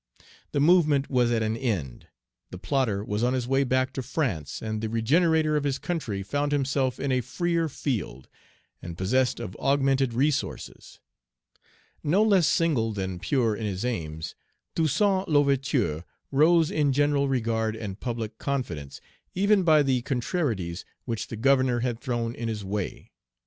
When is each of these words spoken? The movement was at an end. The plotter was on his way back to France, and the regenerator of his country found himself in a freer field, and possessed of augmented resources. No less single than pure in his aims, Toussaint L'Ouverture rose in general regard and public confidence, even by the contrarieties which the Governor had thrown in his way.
The 0.51 0.59
movement 0.59 1.11
was 1.11 1.29
at 1.31 1.43
an 1.43 1.55
end. 1.55 2.07
The 2.49 2.57
plotter 2.57 3.03
was 3.03 3.21
on 3.23 3.33
his 3.33 3.47
way 3.47 3.63
back 3.63 3.93
to 3.93 4.01
France, 4.01 4.59
and 4.59 4.81
the 4.81 4.89
regenerator 4.89 5.55
of 5.55 5.63
his 5.63 5.77
country 5.77 6.23
found 6.23 6.51
himself 6.51 6.99
in 6.99 7.11
a 7.11 7.21
freer 7.21 7.69
field, 7.69 8.27
and 8.81 8.97
possessed 8.97 9.39
of 9.39 9.55
augmented 9.57 10.15
resources. 10.15 10.99
No 12.03 12.23
less 12.23 12.47
single 12.47 12.93
than 12.93 13.19
pure 13.19 13.55
in 13.55 13.67
his 13.67 13.85
aims, 13.85 14.33
Toussaint 14.75 15.27
L'Ouverture 15.29 16.03
rose 16.31 16.71
in 16.71 16.93
general 16.93 17.29
regard 17.29 17.75
and 17.75 17.99
public 17.99 18.39
confidence, 18.39 18.99
even 19.35 19.61
by 19.61 19.83
the 19.83 20.01
contrarieties 20.01 20.83
which 21.05 21.27
the 21.27 21.37
Governor 21.37 21.81
had 21.81 21.99
thrown 21.99 22.33
in 22.33 22.47
his 22.47 22.65
way. 22.65 23.11